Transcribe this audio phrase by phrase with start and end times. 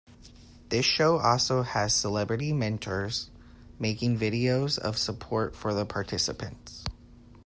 [0.69, 3.29] This show also has celebrity mentors
[3.77, 6.83] making videos of support for the participants.